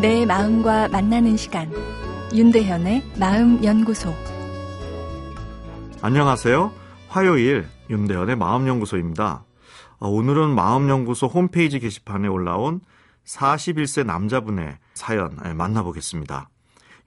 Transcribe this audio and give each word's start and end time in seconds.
내 0.00 0.26
마음과 0.26 0.88
만나는 0.88 1.38
시간 1.38 1.72
윤대현의 2.34 3.02
마음연구소 3.18 4.14
안녕하세요. 6.02 6.70
화요일 7.08 7.66
윤대현의 7.88 8.36
마음연구소입니다. 8.36 9.44
어, 9.98 10.08
오늘은 10.08 10.54
마음연구소 10.54 11.28
홈페이지 11.28 11.80
게시판에 11.80 12.28
올라온 12.28 12.82
41세 13.24 14.04
남자분의 14.04 14.76
사연 14.92 15.38
예, 15.46 15.54
만나보겠습니다. 15.54 16.50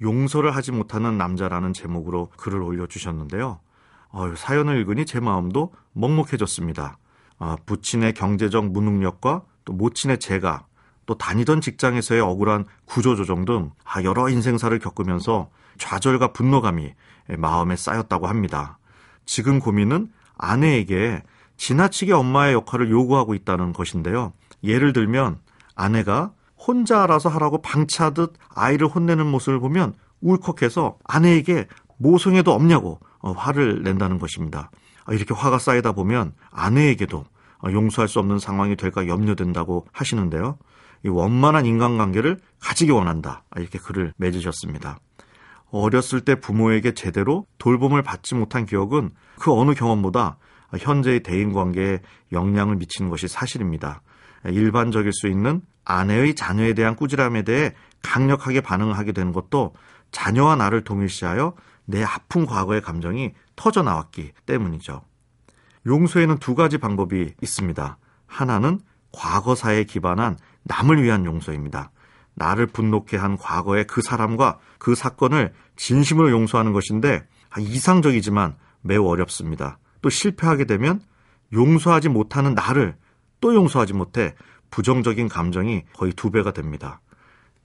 용서를 0.00 0.54
하지 0.54 0.70
못하는 0.70 1.18
남자라는 1.18 1.72
제목으로 1.72 2.30
글을 2.36 2.62
올려주셨는데요. 2.62 3.58
어, 4.10 4.34
사연을 4.36 4.78
읽으니 4.78 5.06
제 5.06 5.18
마음도 5.18 5.72
먹먹해졌습니다. 5.92 6.98
아, 7.38 7.56
부친의 7.66 8.14
경제적 8.14 8.70
무능력과 8.70 9.42
또 9.64 9.72
모친의 9.72 10.18
재가 10.20 10.66
또 11.06 11.16
다니던 11.16 11.60
직장에서의 11.60 12.20
억울한 12.20 12.66
구조조정 12.84 13.44
등 13.44 13.70
아, 13.84 14.02
여러 14.02 14.28
인생사를 14.28 14.76
겪으면서 14.78 15.48
좌절과 15.78 16.32
분노감이 16.32 16.94
마음에 17.38 17.76
쌓였다고 17.76 18.26
합니다. 18.26 18.78
지금 19.24 19.60
고민은 19.60 20.10
아내에게 20.38 21.22
지나치게 21.56 22.12
엄마의 22.12 22.54
역할을 22.54 22.90
요구하고 22.90 23.34
있다는 23.34 23.72
것인데요. 23.72 24.32
예를 24.62 24.92
들면 24.92 25.38
아내가 25.74 26.32
혼자 26.56 27.02
알아서 27.02 27.28
하라고 27.28 27.62
방치하듯 27.62 28.34
아이를 28.54 28.86
혼내는 28.88 29.26
모습을 29.26 29.60
보면 29.60 29.94
울컥해서 30.20 30.98
아내에게 31.04 31.66
모성애도 31.98 32.52
없냐고 32.52 33.00
어, 33.20 33.32
화를 33.32 33.82
낸다는 33.82 34.18
것입니다. 34.18 34.70
아, 35.04 35.12
이렇게 35.12 35.34
화가 35.34 35.58
쌓이다 35.58 35.92
보면 35.92 36.32
아내에게도 36.50 37.24
어, 37.64 37.70
용서할 37.70 38.08
수 38.08 38.18
없는 38.18 38.38
상황이 38.38 38.76
될까 38.76 39.06
염려된다고 39.06 39.86
하시는데요. 39.92 40.58
이 41.06 41.08
원만한 41.08 41.66
인간관계를 41.66 42.40
가지기 42.58 42.90
원한다. 42.90 43.44
아, 43.50 43.60
이렇게 43.60 43.78
글을 43.78 44.12
맺으셨습니다. 44.16 44.98
어렸을 45.70 46.20
때 46.20 46.34
부모에게 46.34 46.94
제대로 46.94 47.46
돌봄을 47.58 48.02
받지 48.02 48.34
못한 48.34 48.66
기억은 48.66 49.10
그 49.38 49.52
어느 49.52 49.74
경험보다 49.74 50.38
현재의 50.76 51.22
대인관계에 51.22 52.00
영향을 52.32 52.76
미치는 52.76 53.08
것이 53.08 53.28
사실입니다. 53.28 54.02
일반적일 54.46 55.12
수 55.12 55.28
있는 55.28 55.60
아내의 55.84 56.34
자녀에 56.34 56.74
대한 56.74 56.96
꾸지람에 56.96 57.42
대해 57.42 57.72
강력하게 58.02 58.60
반응을 58.60 58.98
하게 58.98 59.12
되는 59.12 59.32
것도 59.32 59.74
자녀와 60.10 60.56
나를 60.56 60.82
동일시하여 60.82 61.54
내 61.84 62.02
아픈 62.02 62.46
과거의 62.46 62.80
감정이 62.80 63.32
터져 63.54 63.82
나왔기 63.82 64.32
때문이죠. 64.44 65.02
용서에는 65.86 66.38
두 66.38 66.56
가지 66.56 66.78
방법이 66.78 67.34
있습니다. 67.40 67.98
하나는 68.26 68.80
과거사에 69.12 69.84
기반한 69.84 70.36
남을 70.66 71.02
위한 71.02 71.24
용서입니다. 71.24 71.90
나를 72.34 72.66
분노케 72.66 73.16
한 73.16 73.36
과거의 73.36 73.86
그 73.86 74.02
사람과 74.02 74.58
그 74.78 74.94
사건을 74.94 75.52
진심으로 75.76 76.30
용서하는 76.30 76.72
것인데 76.72 77.26
이상적이지만 77.58 78.56
매우 78.82 79.06
어렵습니다. 79.06 79.78
또 80.02 80.10
실패하게 80.10 80.64
되면 80.64 81.00
용서하지 81.52 82.08
못하는 82.08 82.54
나를 82.54 82.96
또 83.40 83.54
용서하지 83.54 83.94
못해 83.94 84.34
부정적인 84.70 85.28
감정이 85.28 85.84
거의 85.94 86.12
두 86.12 86.30
배가 86.30 86.52
됩니다. 86.52 87.00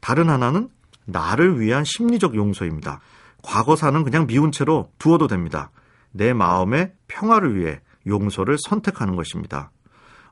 다른 0.00 0.28
하나는 0.28 0.68
나를 1.04 1.60
위한 1.60 1.84
심리적 1.84 2.34
용서입니다. 2.34 3.00
과거사는 3.42 4.02
그냥 4.02 4.26
미운 4.26 4.50
채로 4.50 4.90
두어도 4.98 5.28
됩니다. 5.28 5.70
내 6.10 6.32
마음의 6.32 6.92
평화를 7.06 7.56
위해 7.56 7.80
용서를 8.06 8.56
선택하는 8.58 9.14
것입니다. 9.14 9.70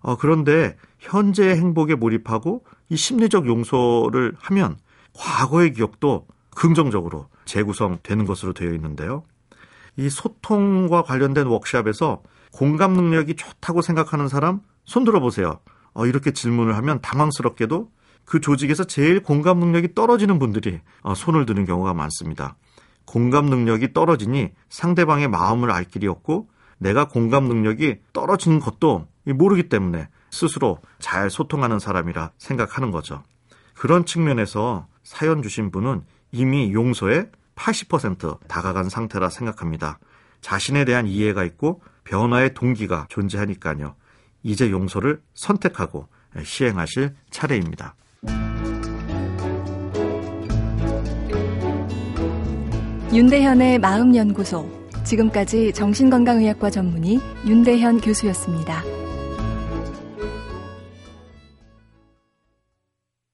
어, 0.04 0.16
그런데 0.16 0.76
현재의 1.00 1.56
행복에 1.56 1.94
몰입하고 1.94 2.62
이 2.90 2.96
심리적 2.96 3.46
용서를 3.46 4.34
하면 4.38 4.76
과거의 5.14 5.72
기억도 5.72 6.26
긍정적으로 6.54 7.28
재구성되는 7.46 8.26
것으로 8.26 8.52
되어 8.52 8.72
있는데요. 8.74 9.22
이 9.96 10.10
소통과 10.10 11.02
관련된 11.02 11.46
워크샵에서 11.46 12.22
공감 12.52 12.92
능력이 12.92 13.34
좋다고 13.34 13.80
생각하는 13.80 14.28
사람 14.28 14.60
손 14.84 15.04
들어 15.04 15.20
보세요. 15.20 15.60
어, 15.94 16.04
이렇게 16.04 16.32
질문을 16.32 16.76
하면 16.76 17.00
당황스럽게도 17.00 17.90
그 18.26 18.40
조직에서 18.40 18.84
제일 18.84 19.22
공감 19.22 19.58
능력이 19.58 19.94
떨어지는 19.94 20.38
분들이 20.38 20.80
어, 21.00 21.14
손을 21.14 21.46
드는 21.46 21.64
경우가 21.64 21.94
많습니다. 21.94 22.56
공감 23.06 23.46
능력이 23.46 23.94
떨어지니 23.94 24.50
상대방의 24.68 25.28
마음을 25.28 25.70
알 25.70 25.84
길이 25.84 26.06
없고 26.08 26.48
내가 26.76 27.08
공감 27.08 27.44
능력이 27.44 28.00
떨어지는 28.12 28.60
것도 28.60 29.06
모르기 29.32 29.68
때문에 29.68 30.08
스스로 30.30 30.78
잘 30.98 31.30
소통하는 31.30 31.78
사람이라 31.78 32.32
생각하는 32.38 32.90
거죠. 32.90 33.22
그런 33.74 34.04
측면에서 34.04 34.86
사연 35.02 35.42
주신 35.42 35.70
분은 35.70 36.02
이미 36.32 36.72
용서에 36.72 37.30
80% 37.56 38.46
다가간 38.48 38.88
상태라 38.88 39.30
생각합니다. 39.30 39.98
자신에 40.40 40.84
대한 40.84 41.06
이해가 41.06 41.44
있고 41.44 41.80
변화의 42.04 42.54
동기가 42.54 43.06
존재하니까요. 43.08 43.94
이제 44.42 44.70
용서를 44.70 45.22
선택하고 45.34 46.08
시행하실 46.42 47.14
차례입니다. 47.30 47.94
윤대현의 53.12 53.78
마음연구소. 53.78 54.68
지금까지 55.04 55.72
정신건강의학과 55.72 56.70
전문의 56.70 57.20
윤대현 57.46 58.00
교수였습니다. 58.00 58.82